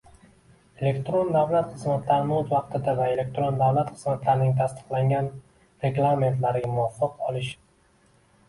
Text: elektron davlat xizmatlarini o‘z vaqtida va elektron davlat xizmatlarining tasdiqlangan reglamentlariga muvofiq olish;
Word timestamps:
elektron 0.83 1.27
davlat 1.33 1.67
xizmatlarini 1.73 2.33
o‘z 2.37 2.49
vaqtida 2.53 2.95
va 3.01 3.09
elektron 3.17 3.61
davlat 3.61 3.91
xizmatlarining 3.99 4.57
tasdiqlangan 4.63 5.31
reglamentlariga 5.87 6.73
muvofiq 6.79 7.23
olish; 7.31 7.55